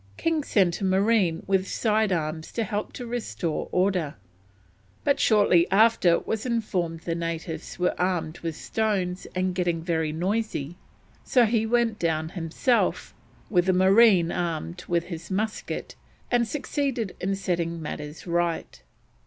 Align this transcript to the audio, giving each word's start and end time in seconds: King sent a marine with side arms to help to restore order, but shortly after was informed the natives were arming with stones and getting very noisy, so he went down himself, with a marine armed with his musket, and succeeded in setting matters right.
King 0.17 0.43
sent 0.43 0.81
a 0.81 0.83
marine 0.83 1.43
with 1.45 1.67
side 1.67 2.11
arms 2.11 2.51
to 2.53 2.63
help 2.63 2.91
to 2.93 3.05
restore 3.05 3.69
order, 3.71 4.15
but 5.03 5.19
shortly 5.19 5.69
after 5.69 6.17
was 6.17 6.43
informed 6.43 7.01
the 7.01 7.13
natives 7.13 7.77
were 7.77 7.93
arming 8.01 8.37
with 8.41 8.55
stones 8.55 9.27
and 9.35 9.53
getting 9.53 9.83
very 9.83 10.11
noisy, 10.11 10.75
so 11.23 11.45
he 11.45 11.67
went 11.67 11.99
down 11.99 12.29
himself, 12.29 13.13
with 13.47 13.69
a 13.69 13.73
marine 13.73 14.31
armed 14.31 14.83
with 14.87 15.03
his 15.03 15.29
musket, 15.29 15.93
and 16.31 16.47
succeeded 16.47 17.15
in 17.19 17.35
setting 17.35 17.79
matters 17.79 18.25
right. 18.25 18.81